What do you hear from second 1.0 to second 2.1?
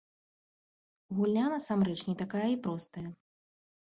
Гульня насамрэч